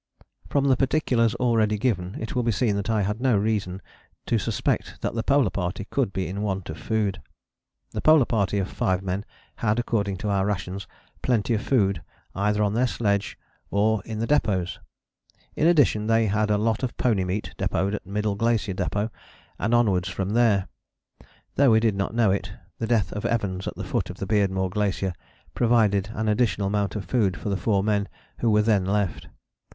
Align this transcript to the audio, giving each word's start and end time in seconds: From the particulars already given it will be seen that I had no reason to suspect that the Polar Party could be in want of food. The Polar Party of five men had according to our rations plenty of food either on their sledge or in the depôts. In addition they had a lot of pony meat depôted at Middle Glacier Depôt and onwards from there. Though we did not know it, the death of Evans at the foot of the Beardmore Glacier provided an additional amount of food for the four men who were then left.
From 0.49 0.65
the 0.65 0.75
particulars 0.75 1.35
already 1.35 1.77
given 1.77 2.15
it 2.19 2.33
will 2.33 2.41
be 2.41 2.51
seen 2.51 2.75
that 2.77 2.89
I 2.89 3.03
had 3.03 3.21
no 3.21 3.37
reason 3.37 3.83
to 4.25 4.39
suspect 4.39 4.99
that 5.01 5.13
the 5.13 5.21
Polar 5.21 5.51
Party 5.51 5.85
could 5.91 6.11
be 6.11 6.25
in 6.27 6.41
want 6.41 6.71
of 6.71 6.79
food. 6.79 7.21
The 7.91 8.01
Polar 8.01 8.25
Party 8.25 8.57
of 8.57 8.67
five 8.67 9.03
men 9.03 9.25
had 9.57 9.77
according 9.77 10.17
to 10.17 10.29
our 10.29 10.43
rations 10.43 10.87
plenty 11.21 11.53
of 11.53 11.61
food 11.61 12.01
either 12.33 12.63
on 12.63 12.73
their 12.73 12.87
sledge 12.87 13.37
or 13.69 14.01
in 14.03 14.17
the 14.17 14.25
depôts. 14.25 14.79
In 15.55 15.67
addition 15.67 16.07
they 16.07 16.25
had 16.25 16.49
a 16.49 16.57
lot 16.57 16.81
of 16.81 16.97
pony 16.97 17.23
meat 17.23 17.53
depôted 17.59 17.93
at 17.93 18.05
Middle 18.07 18.33
Glacier 18.33 18.73
Depôt 18.73 19.11
and 19.59 19.75
onwards 19.75 20.09
from 20.09 20.31
there. 20.31 20.67
Though 21.57 21.69
we 21.69 21.79
did 21.79 21.93
not 21.95 22.15
know 22.15 22.31
it, 22.31 22.51
the 22.79 22.87
death 22.87 23.13
of 23.13 23.23
Evans 23.23 23.67
at 23.67 23.75
the 23.75 23.83
foot 23.83 24.09
of 24.09 24.17
the 24.17 24.25
Beardmore 24.25 24.71
Glacier 24.71 25.13
provided 25.53 26.09
an 26.15 26.27
additional 26.27 26.69
amount 26.69 26.95
of 26.95 27.05
food 27.05 27.37
for 27.37 27.49
the 27.49 27.55
four 27.55 27.83
men 27.83 28.07
who 28.39 28.49
were 28.49 28.63
then 28.63 28.83
left. 28.83 29.27